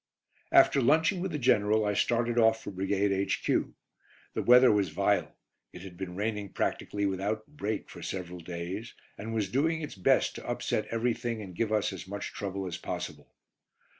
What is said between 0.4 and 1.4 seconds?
After lunching with the